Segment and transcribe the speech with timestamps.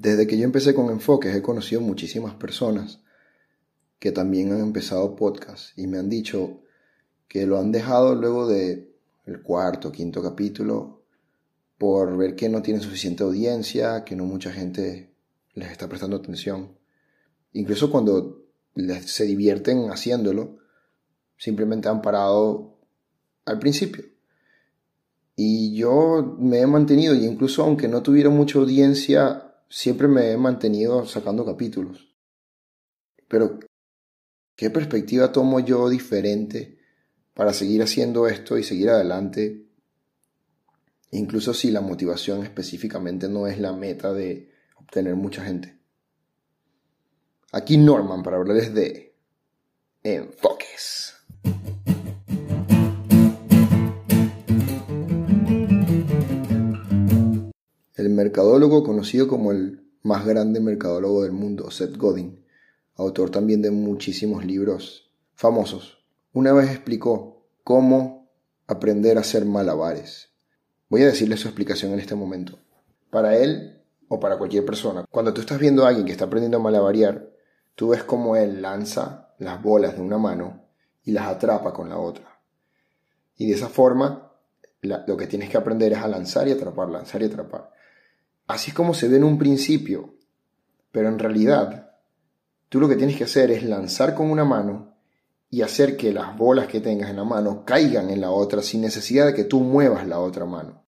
[0.00, 3.00] Desde que yo empecé con enfoques he conocido muchísimas personas
[3.98, 6.62] que también han empezado podcast y me han dicho
[7.28, 8.94] que lo han dejado luego de
[9.26, 11.02] el cuarto, quinto capítulo
[11.76, 15.12] por ver que no tienen suficiente audiencia, que no mucha gente
[15.52, 16.78] les está prestando atención.
[17.52, 18.46] Incluso cuando
[19.04, 20.60] se divierten haciéndolo,
[21.36, 22.78] simplemente han parado
[23.44, 24.02] al principio.
[25.36, 30.36] Y yo me he mantenido, y incluso aunque no tuviera mucha audiencia, siempre me he
[30.36, 32.12] mantenido sacando capítulos.
[33.28, 33.60] Pero,
[34.56, 36.78] ¿qué perspectiva tomo yo diferente
[37.32, 39.64] para seguir haciendo esto y seguir adelante?
[41.12, 45.78] Incluso si la motivación específicamente no es la meta de obtener mucha gente.
[47.52, 49.14] Aquí Norman para hablarles de
[50.02, 51.09] enfoques.
[58.10, 62.44] El mercadólogo conocido como el más grande mercadólogo del mundo, Seth Godin,
[62.96, 68.28] autor también de muchísimos libros famosos, una vez explicó cómo
[68.66, 70.30] aprender a hacer malabares.
[70.88, 72.58] Voy a decirle su explicación en este momento.
[73.10, 76.56] Para él o para cualquier persona, cuando tú estás viendo a alguien que está aprendiendo
[76.56, 77.30] a malabarear,
[77.76, 80.66] Tú ves cómo él lanza las bolas de una mano
[81.04, 82.40] y las atrapa con la otra.
[83.36, 84.32] Y de esa forma,
[84.82, 87.70] lo que tienes que aprender es a lanzar y atrapar, lanzar y atrapar.
[88.50, 90.16] Así es como se ve en un principio,
[90.90, 91.92] pero en realidad,
[92.68, 94.96] tú lo que tienes que hacer es lanzar con una mano
[95.48, 98.80] y hacer que las bolas que tengas en la mano caigan en la otra sin
[98.80, 100.84] necesidad de que tú muevas la otra mano.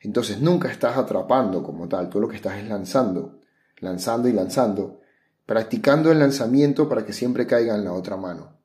[0.00, 3.40] Entonces nunca estás atrapando como tal, tú lo que estás es lanzando,
[3.80, 5.00] lanzando y lanzando,
[5.44, 8.56] practicando el lanzamiento para que siempre caiga en la otra mano.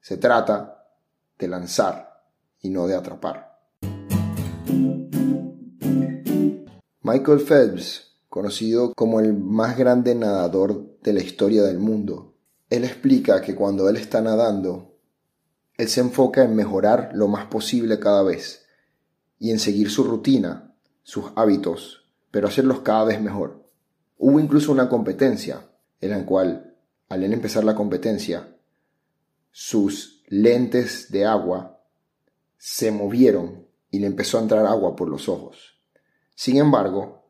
[0.00, 0.84] Se trata
[1.38, 2.24] de lanzar
[2.60, 3.52] y no de atrapar.
[7.04, 12.36] Michael Phelps, conocido como el más grande nadador de la historia del mundo,
[12.70, 14.94] él explica que cuando él está nadando,
[15.76, 18.66] él se enfoca en mejorar lo más posible cada vez
[19.40, 23.68] y en seguir su rutina, sus hábitos, pero hacerlos cada vez mejor.
[24.16, 25.68] Hubo incluso una competencia
[26.00, 26.76] en la cual,
[27.08, 28.56] al empezar la competencia,
[29.50, 31.82] sus lentes de agua
[32.58, 35.71] se movieron y le empezó a entrar agua por los ojos.
[36.42, 37.22] Sin embargo,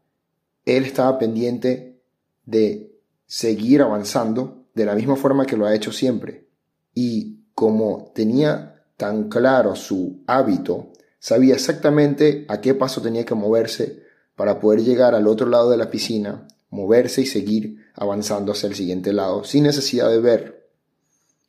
[0.64, 2.00] él estaba pendiente
[2.46, 6.48] de seguir avanzando de la misma forma que lo ha hecho siempre.
[6.94, 14.02] Y como tenía tan claro su hábito, sabía exactamente a qué paso tenía que moverse
[14.34, 18.74] para poder llegar al otro lado de la piscina moverse y seguir avanzando hacia el
[18.74, 20.70] siguiente lado sin necesidad de ver.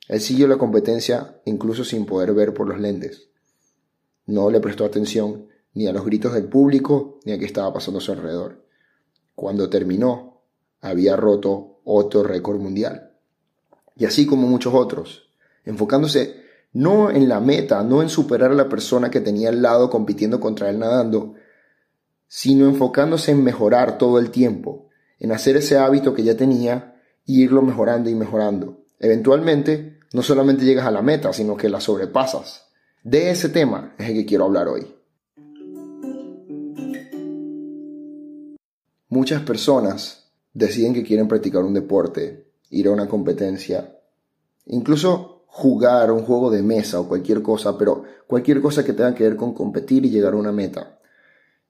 [0.08, 3.30] Él siguió la competencia incluso sin poder ver por los lentes.
[4.26, 7.98] No le prestó atención ni a los gritos del público ni a qué estaba pasando
[7.98, 8.64] a su alrededor.
[9.34, 10.42] Cuando terminó,
[10.80, 13.12] había roto otro récord mundial.
[13.96, 15.30] Y así como muchos otros,
[15.64, 16.42] enfocándose
[16.72, 20.40] no en la meta, no en superar a la persona que tenía al lado compitiendo
[20.40, 21.34] contra él nadando,
[22.26, 24.88] sino enfocándose en mejorar todo el tiempo,
[25.20, 28.82] en hacer ese hábito que ya tenía y irlo mejorando y mejorando.
[28.98, 32.66] Eventualmente, no solamente llegas a la meta, sino que la sobrepasas.
[33.04, 34.94] De ese tema es el que quiero hablar hoy.
[39.14, 43.96] Muchas personas deciden que quieren practicar un deporte, ir a una competencia,
[44.66, 49.22] incluso jugar un juego de mesa o cualquier cosa, pero cualquier cosa que tenga que
[49.22, 50.98] ver con competir y llegar a una meta.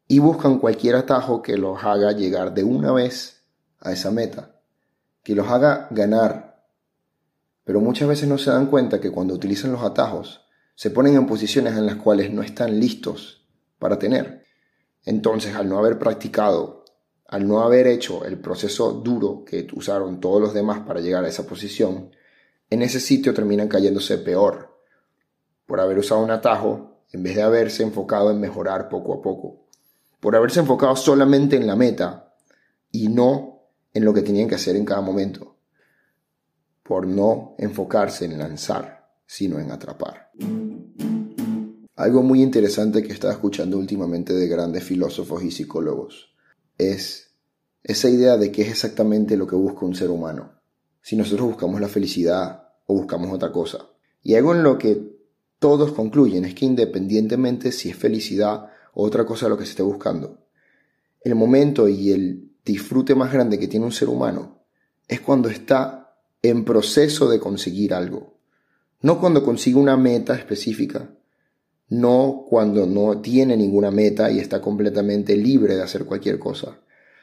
[0.08, 3.42] Y buscan cualquier atajo que los haga llegar de una vez
[3.78, 4.58] a esa meta,
[5.22, 6.64] que los haga ganar.
[7.64, 10.46] Pero muchas veces no se dan cuenta que cuando utilizan los atajos,
[10.76, 13.46] se ponen en posiciones en las cuales no están listos
[13.78, 14.46] para tener.
[15.04, 16.83] Entonces, al no haber practicado,
[17.26, 21.28] al no haber hecho el proceso duro que usaron todos los demás para llegar a
[21.28, 22.10] esa posición,
[22.70, 24.78] en ese sitio terminan cayéndose peor,
[25.66, 29.66] por haber usado un atajo en vez de haberse enfocado en mejorar poco a poco,
[30.20, 32.34] por haberse enfocado solamente en la meta
[32.90, 35.56] y no en lo que tenían que hacer en cada momento,
[36.82, 40.30] por no enfocarse en lanzar, sino en atrapar.
[41.96, 46.33] Algo muy interesante que estaba escuchando últimamente de grandes filósofos y psicólogos
[46.78, 47.34] es
[47.82, 50.52] esa idea de qué es exactamente lo que busca un ser humano.
[51.02, 53.86] Si nosotros buscamos la felicidad o buscamos otra cosa.
[54.22, 55.14] Y algo en lo que
[55.58, 59.82] todos concluyen es que independientemente si es felicidad o otra cosa lo que se esté
[59.82, 60.46] buscando,
[61.20, 64.64] el momento y el disfrute más grande que tiene un ser humano
[65.08, 68.38] es cuando está en proceso de conseguir algo.
[69.00, 71.10] No cuando consigue una meta específica,
[71.88, 76.78] no cuando no tiene ninguna meta y está completamente libre de hacer cualquier cosa,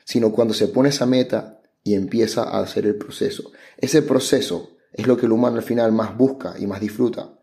[0.06, 3.52] sino cuando se pone esa meta y empieza a hacer el proceso.
[3.78, 7.34] Ese proceso es lo que el humano al final más busca y más disfruta.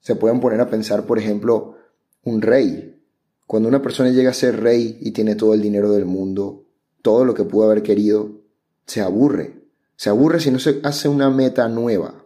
[0.00, 1.76] Se pueden poner a pensar, por ejemplo,
[2.24, 3.00] un rey.
[3.46, 6.64] Cuando una persona llega a ser rey y tiene todo el dinero del mundo,
[7.02, 8.40] todo lo que pudo haber querido,
[8.86, 9.62] se aburre.
[9.96, 12.24] Se aburre si no se hace una meta nueva.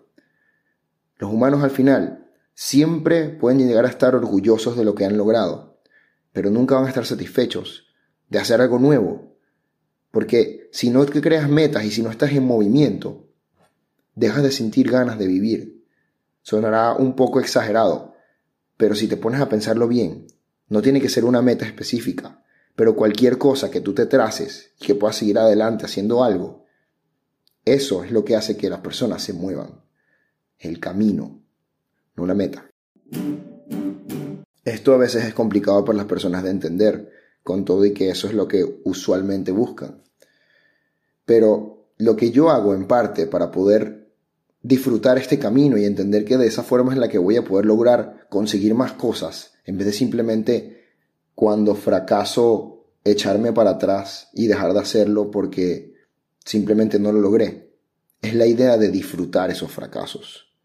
[1.19, 2.26] Los humanos al final
[2.57, 5.79] siempre pueden llegar a estar orgullosos de lo que han logrado,
[6.33, 7.87] pero nunca van a estar satisfechos
[8.31, 9.37] de hacer algo nuevo.
[10.11, 13.29] Porque si no te creas metas y si no estás en movimiento,
[14.15, 15.85] dejas de sentir ganas de vivir.
[16.41, 18.15] Sonará un poco exagerado,
[18.79, 20.27] pero si te pones a pensarlo bien,
[20.69, 22.43] no tiene que ser una meta específica,
[22.75, 26.65] pero cualquier cosa que tú te traces y que puedas seguir adelante haciendo algo,
[27.67, 29.83] eso es lo que hace que las personas se muevan.
[30.59, 31.46] El camino,
[32.17, 32.71] no la meta.
[34.65, 37.11] Esto a veces es complicado para las personas de entender,
[37.43, 40.03] con todo y que eso es lo que usualmente buscan.
[41.25, 44.11] Pero lo que yo hago en parte para poder
[44.63, 47.67] disfrutar este camino y entender que de esa forma es la que voy a poder
[47.67, 50.85] lograr conseguir más cosas, en vez de simplemente
[51.35, 55.95] cuando fracaso echarme para atrás y dejar de hacerlo porque
[56.45, 57.71] simplemente no lo logré.
[58.21, 60.56] Es la idea de disfrutar esos fracasos.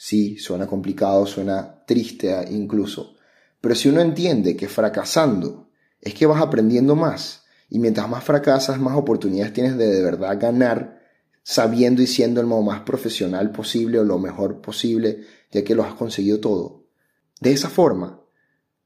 [0.00, 3.16] Sí, suena complicado, suena triste incluso,
[3.60, 8.78] pero si uno entiende que fracasando es que vas aprendiendo más y mientras más fracasas,
[8.78, 11.02] más oportunidades tienes de de verdad ganar
[11.42, 15.94] sabiendo y siendo el más profesional posible o lo mejor posible, ya que lo has
[15.94, 16.84] conseguido todo.
[17.40, 18.20] De esa forma,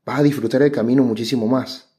[0.06, 1.90] vas a disfrutar el camino muchísimo más.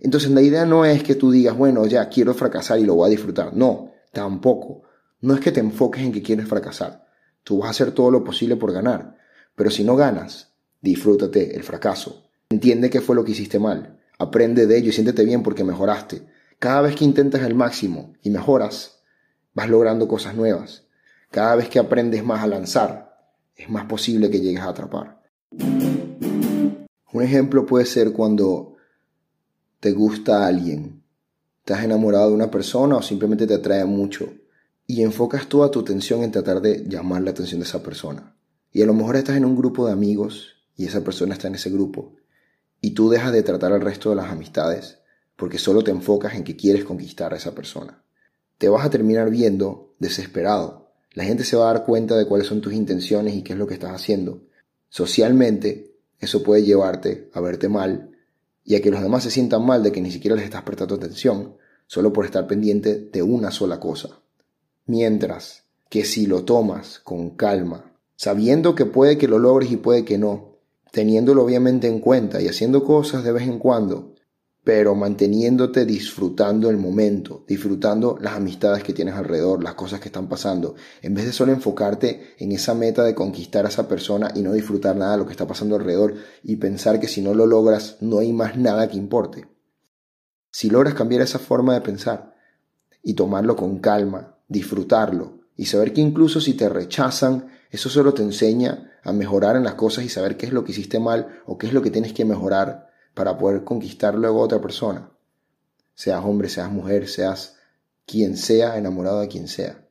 [0.00, 3.06] Entonces la idea no es que tú digas, bueno, ya quiero fracasar y lo voy
[3.06, 3.54] a disfrutar.
[3.54, 4.82] No, tampoco.
[5.20, 7.07] No es que te enfoques en que quieres fracasar.
[7.48, 9.16] Tú vas a hacer todo lo posible por ganar.
[9.54, 10.52] Pero si no ganas,
[10.82, 12.28] disfrútate el fracaso.
[12.50, 13.98] Entiende qué fue lo que hiciste mal.
[14.18, 16.26] Aprende de ello y siéntete bien porque mejoraste.
[16.58, 18.98] Cada vez que intentas el máximo y mejoras,
[19.54, 20.88] vas logrando cosas nuevas.
[21.30, 23.16] Cada vez que aprendes más a lanzar,
[23.56, 25.22] es más posible que llegues a atrapar.
[25.50, 28.76] Un ejemplo puede ser cuando
[29.80, 31.02] te gusta alguien,
[31.60, 34.34] estás enamorado de una persona o simplemente te atrae mucho
[34.88, 38.34] y enfocas toda tu atención en tratar de llamar la atención de esa persona.
[38.72, 41.54] Y a lo mejor estás en un grupo de amigos y esa persona está en
[41.54, 42.16] ese grupo
[42.80, 44.98] y tú dejas de tratar al resto de las amistades
[45.36, 48.02] porque solo te enfocas en que quieres conquistar a esa persona
[48.58, 50.90] te vas a terminar viendo desesperado.
[51.14, 53.58] La gente se va a dar cuenta de cuáles son tus intenciones y qué es
[53.58, 54.42] lo que estás haciendo.
[54.88, 58.10] Socialmente, eso puede llevarte a verte mal
[58.64, 60.96] y a que los demás se sientan mal de que ni siquiera les estás prestando
[60.96, 61.56] atención,
[61.86, 64.20] solo por estar pendiente de una sola cosa.
[64.88, 70.06] Mientras que si lo tomas con calma, sabiendo que puede que lo logres y puede
[70.06, 70.56] que no,
[70.92, 74.14] teniéndolo obviamente en cuenta y haciendo cosas de vez en cuando,
[74.64, 80.26] pero manteniéndote disfrutando el momento, disfrutando las amistades que tienes alrededor, las cosas que están
[80.26, 84.40] pasando, en vez de solo enfocarte en esa meta de conquistar a esa persona y
[84.40, 87.44] no disfrutar nada de lo que está pasando alrededor y pensar que si no lo
[87.44, 89.48] logras no hay más nada que importe.
[90.50, 92.34] Si logras cambiar esa forma de pensar
[93.02, 98.22] y tomarlo con calma, disfrutarlo y saber que incluso si te rechazan, eso solo te
[98.22, 101.58] enseña a mejorar en las cosas y saber qué es lo que hiciste mal o
[101.58, 105.10] qué es lo que tienes que mejorar para poder conquistar luego a otra persona.
[105.94, 107.56] Seas hombre, seas mujer, seas
[108.06, 109.86] quien sea, enamorado de quien sea.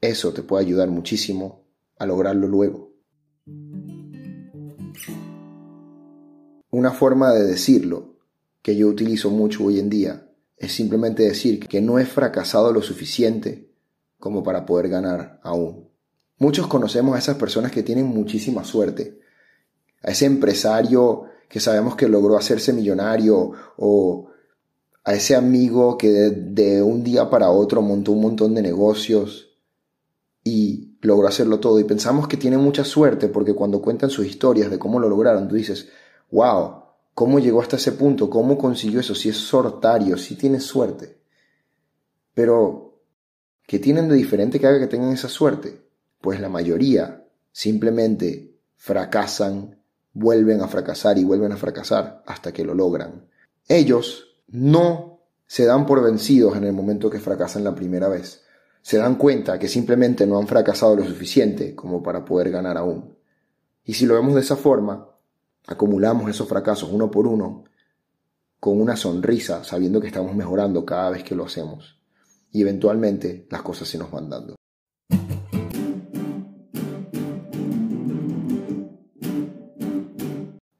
[0.00, 1.64] Eso te puede ayudar muchísimo
[1.98, 2.92] a lograrlo luego.
[6.70, 8.18] Una forma de decirlo
[8.62, 12.82] que yo utilizo mucho hoy en día es simplemente decir que no he fracasado lo
[12.82, 13.67] suficiente
[14.18, 15.88] como para poder ganar aún.
[16.38, 19.18] Muchos conocemos a esas personas que tienen muchísima suerte,
[20.02, 24.28] a ese empresario que sabemos que logró hacerse millonario o
[25.04, 29.56] a ese amigo que de, un día para otro montó un montón de negocios
[30.44, 31.80] y logró hacerlo todo.
[31.80, 35.48] Y pensamos que tiene mucha suerte porque cuando cuentan sus historias de cómo lo lograron,
[35.48, 35.88] tú dices,
[36.30, 36.82] wow,
[37.14, 38.28] ¿cómo llegó hasta ese punto?
[38.28, 39.14] ¿Cómo consiguió eso?
[39.14, 41.22] Si es sortario, si tiene suerte.
[42.34, 42.87] Pero,
[43.68, 45.82] ¿qué tienen de diferente que haga que tengan esa suerte?
[46.22, 49.78] Pues la mayoría simplemente fracasan
[50.14, 53.28] vuelven a fracasar y vuelven a fracasar hasta que lo logran.
[53.68, 58.42] Ellos no se dan por vencidos en el momento que fracasan la primera vez.
[58.80, 63.18] Se dan cuenta que simplemente no han fracasado lo suficiente como para poder ganar aún.
[63.84, 65.10] Y si lo vemos de esa forma,
[65.66, 67.64] acumulamos esos fracasos uno por uno
[68.60, 71.97] con una sonrisa, sabiendo que estamos mejorando cada vez que lo hacemos.
[72.50, 74.56] Y eventualmente las cosas se nos van dando.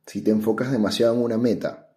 [0.06, 1.90] Si te enfocas demasiado en una meta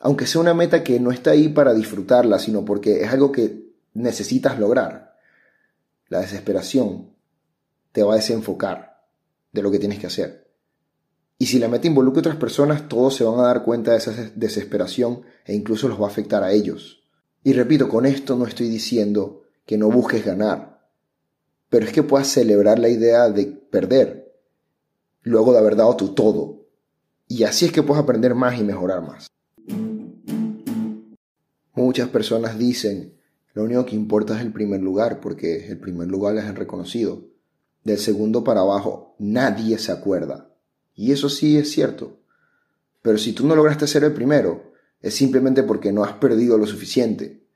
[0.00, 3.68] Aunque sea una meta que no está ahí para disfrutarla, sino porque es algo que
[3.94, 5.16] necesitas lograr.
[6.08, 7.10] La desesperación
[7.92, 9.04] te va a desenfocar
[9.52, 10.48] de lo que tienes que hacer.
[11.38, 13.98] Y si la meta involucra a otras personas, todos se van a dar cuenta de
[13.98, 17.04] esa desesperación e incluso los va a afectar a ellos.
[17.42, 20.88] Y repito, con esto no estoy diciendo que no busques ganar,
[21.68, 24.34] pero es que puedas celebrar la idea de perder,
[25.22, 26.66] luego de haber dado tu todo.
[27.26, 29.28] Y así es que puedes aprender más y mejorar más.
[31.74, 33.18] Muchas personas dicen,
[33.52, 37.28] lo único que importa es el primer lugar, porque el primer lugar les han reconocido.
[37.84, 40.54] Del segundo para abajo, nadie se acuerda.
[40.94, 42.18] Y eso sí es cierto.
[43.02, 44.67] Pero si tú no lograste ser el primero,
[45.00, 47.46] es simplemente porque no has perdido lo suficiente.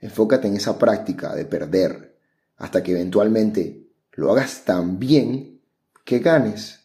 [0.00, 2.18] Enfócate en esa práctica de perder,
[2.56, 5.60] hasta que eventualmente lo hagas tan bien
[6.04, 6.80] que ganes,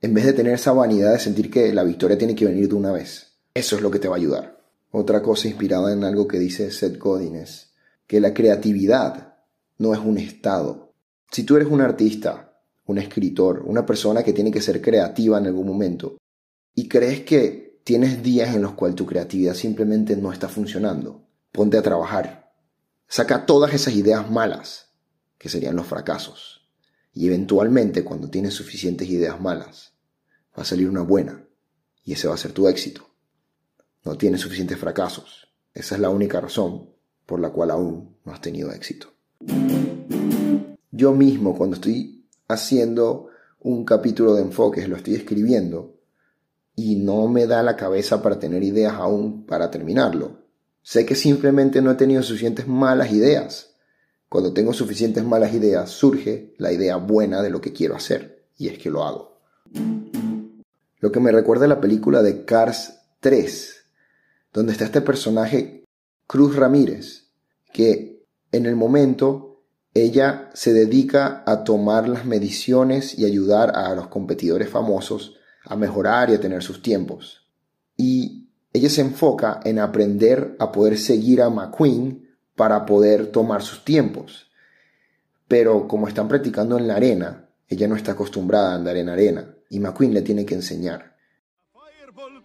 [0.00, 2.74] en vez de tener esa vanidad de sentir que la victoria tiene que venir de
[2.74, 3.38] una vez.
[3.54, 4.60] Eso es lo que te va a ayudar.
[4.90, 7.72] Otra cosa inspirada en algo que dice Seth Godin es
[8.06, 9.36] que la creatividad
[9.78, 10.94] no es un estado.
[11.30, 12.48] Si tú eres un artista
[12.88, 16.16] un escritor, una persona que tiene que ser creativa en algún momento,
[16.74, 21.78] y crees que tienes días en los cuales tu creatividad simplemente no está funcionando, ponte
[21.78, 22.52] a trabajar.
[23.06, 24.90] Saca todas esas ideas malas,
[25.38, 26.68] que serían los fracasos.
[27.14, 29.94] Y eventualmente, cuando tienes suficientes ideas malas,
[30.54, 31.48] va a salir una buena.
[32.04, 33.08] Y ese va a ser tu éxito.
[34.04, 35.48] No tienes suficientes fracasos.
[35.72, 36.90] Esa es la única razón
[37.24, 39.14] por la cual aún no has tenido éxito.
[40.90, 43.30] Yo mismo, cuando estoy haciendo
[43.60, 45.97] un capítulo de enfoques, lo estoy escribiendo
[46.78, 50.44] y no me da la cabeza para tener ideas aún para terminarlo.
[50.80, 53.74] Sé que simplemente no he tenido suficientes malas ideas.
[54.28, 58.68] Cuando tengo suficientes malas ideas surge la idea buena de lo que quiero hacer y
[58.68, 59.40] es que lo hago.
[61.00, 63.76] Lo que me recuerda a la película de Cars 3,
[64.52, 65.84] donde está este personaje
[66.28, 67.32] Cruz Ramírez,
[67.72, 74.06] que en el momento ella se dedica a tomar las mediciones y ayudar a los
[74.06, 75.37] competidores famosos
[75.68, 77.46] a mejorar y a tener sus tiempos.
[77.96, 83.84] Y ella se enfoca en aprender a poder seguir a McQueen para poder tomar sus
[83.84, 84.50] tiempos.
[85.46, 89.54] Pero como están practicando en la arena, ella no está acostumbrada a andar en arena
[89.70, 91.18] y McQueen le tiene que enseñar.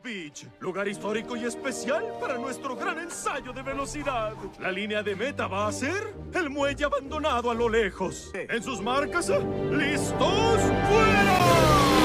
[0.03, 4.34] Beach, lugar histórico y especial para nuestro gran ensayo de velocidad.
[4.60, 8.30] La línea de meta va a ser el muelle abandonado a lo lejos.
[8.34, 9.30] En sus marcas,
[9.72, 12.02] ¡listos, fuera!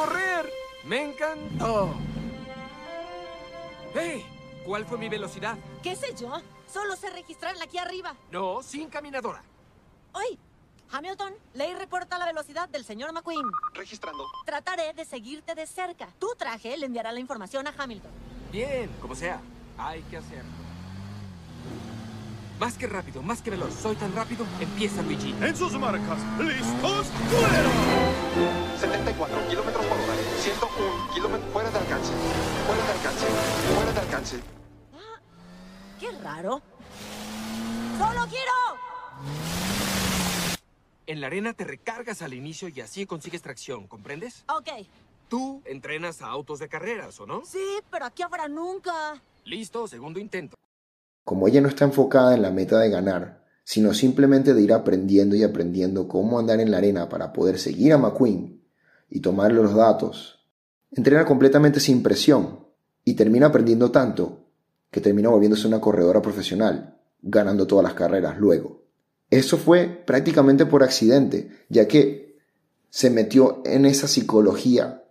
[0.00, 0.50] Correr!
[0.84, 1.94] ¡Me encantó!
[3.94, 4.24] ¡Hey!
[4.64, 5.58] ¿Cuál fue mi velocidad?
[5.82, 6.40] ¿Qué sé yo?
[6.72, 8.14] Solo sé registrarla aquí arriba.
[8.30, 9.42] No, sin caminadora.
[10.12, 10.38] ¡Oye!
[10.92, 13.46] Hamilton, ley reporta la velocidad del señor McQueen.
[13.74, 14.24] Registrando.
[14.44, 16.08] Trataré de seguirte de cerca.
[16.18, 18.10] Tu traje le enviará la información a Hamilton.
[18.50, 19.40] Bien, como sea.
[19.78, 20.50] Hay que hacerlo.
[22.58, 23.72] Más que rápido, más que veloz.
[23.74, 24.44] Soy tan rápido.
[24.60, 25.34] Empieza Luigi.
[25.40, 28.19] En sus marcas, listos, fuera.
[28.78, 30.14] 74 kilómetros por hora.
[30.38, 32.12] 101 kilómetros fuera de alcance.
[32.66, 33.26] Fuera de alcance.
[33.74, 34.36] Fuera de alcance.
[34.94, 35.20] Ah,
[35.98, 36.62] qué raro.
[37.98, 38.52] ¡Solo quiero!
[41.06, 44.44] En la arena te recargas al inicio y así consigues tracción, ¿comprendes?
[44.48, 44.86] Ok.
[45.28, 47.44] Tú entrenas a autos de carreras, ¿o no?
[47.44, 49.20] Sí, pero aquí habrá nunca.
[49.44, 50.56] Listo, segundo intento.
[51.24, 55.36] Como ella no está enfocada en la meta de ganar, sino simplemente de ir aprendiendo
[55.36, 58.62] y aprendiendo cómo andar en la arena para poder seguir a McQueen
[59.08, 60.46] y tomarle los datos,
[60.90, 62.66] entrena completamente sin presión
[63.04, 64.46] y termina aprendiendo tanto
[64.90, 68.82] que termina volviéndose una corredora profesional, ganando todas las carreras luego.
[69.30, 72.38] Eso fue prácticamente por accidente, ya que
[72.88, 75.04] se metió en esa psicología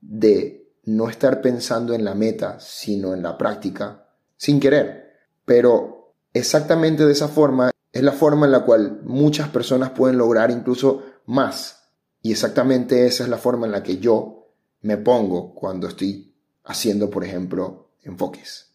[0.00, 5.14] de no estar pensando en la meta, sino en la práctica, sin querer.
[5.44, 10.50] Pero exactamente de esa forma es la forma en la cual muchas personas pueden lograr
[10.50, 11.88] incluso más.
[12.20, 14.50] Y exactamente esa es la forma en la que yo
[14.82, 16.34] me pongo cuando estoy
[16.64, 18.74] haciendo, por ejemplo, enfoques.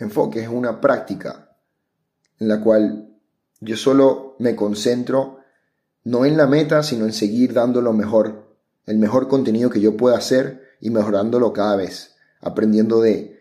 [0.00, 1.56] Enfoques es una práctica
[2.40, 3.14] en la cual
[3.60, 5.38] yo solo me concentro
[6.02, 8.56] no en la meta, sino en seguir dando lo mejor,
[8.86, 13.39] el mejor contenido que yo pueda hacer y mejorándolo cada vez aprendiendo de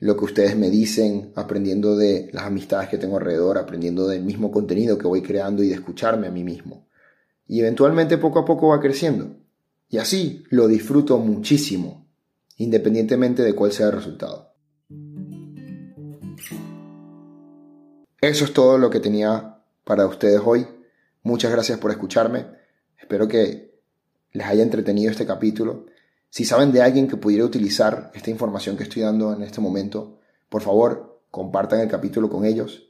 [0.00, 4.50] lo que ustedes me dicen, aprendiendo de las amistades que tengo alrededor, aprendiendo del mismo
[4.50, 6.88] contenido que voy creando y de escucharme a mí mismo.
[7.46, 9.36] Y eventualmente poco a poco va creciendo.
[9.88, 12.06] Y así lo disfruto muchísimo,
[12.56, 14.54] independientemente de cuál sea el resultado.
[18.20, 20.66] Eso es todo lo que tenía para ustedes hoy.
[21.22, 22.46] Muchas gracias por escucharme.
[23.00, 23.80] Espero que
[24.32, 25.86] les haya entretenido este capítulo.
[26.30, 30.20] Si saben de alguien que pudiera utilizar esta información que estoy dando en este momento,
[30.48, 32.88] por favor, compartan el capítulo con ellos.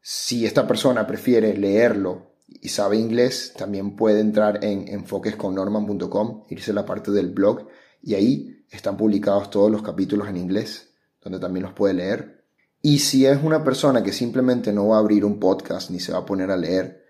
[0.00, 6.74] Si esta persona prefiere leerlo y sabe inglés, también puede entrar en enfoquesconnorman.com, irse a
[6.74, 7.68] la parte del blog
[8.02, 12.44] y ahí están publicados todos los capítulos en inglés, donde también los puede leer.
[12.80, 16.12] Y si es una persona que simplemente no va a abrir un podcast ni se
[16.12, 17.04] va a poner a leer,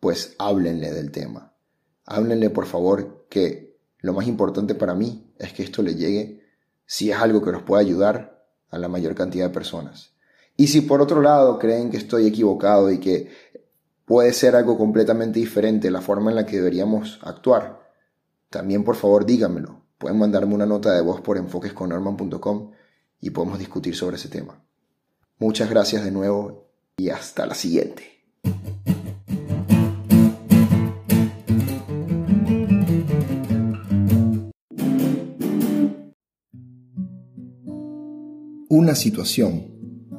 [0.00, 1.54] pues háblenle del tema.
[2.04, 3.65] Háblenle por favor que
[4.06, 6.40] lo más importante para mí es que esto le llegue,
[6.86, 8.36] si es algo que nos pueda ayudar,
[8.70, 10.12] a la mayor cantidad de personas.
[10.56, 13.30] Y si por otro lado creen que estoy equivocado y que
[14.04, 17.80] puede ser algo completamente diferente la forma en la que deberíamos actuar,
[18.48, 19.82] también por favor díganmelo.
[19.98, 22.72] Pueden mandarme una nota de voz por enfoquesconnorman.com
[23.20, 24.62] y podemos discutir sobre ese tema.
[25.38, 28.22] Muchas gracias de nuevo y hasta la siguiente.
[38.78, 39.68] Una situación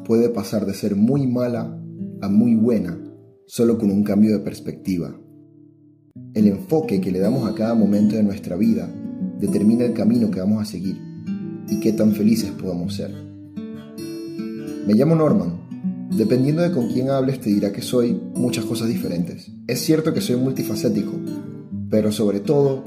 [0.04, 1.80] puede pasar de ser muy mala
[2.24, 3.00] a muy buena
[3.46, 5.16] solo con un cambio de perspectiva.
[6.34, 8.92] El enfoque que le damos a cada momento de nuestra vida
[9.40, 10.98] determina el camino que vamos a seguir
[11.70, 13.12] y qué tan felices podamos ser.
[14.88, 16.10] Me llamo Norman.
[16.18, 19.52] Dependiendo de con quién hables te dirá que soy muchas cosas diferentes.
[19.68, 21.12] Es cierto que soy multifacético,
[21.92, 22.84] pero sobre todo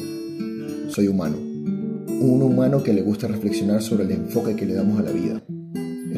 [0.89, 1.37] soy humano.
[1.39, 5.41] Un humano que le gusta reflexionar sobre el enfoque que le damos a la vida.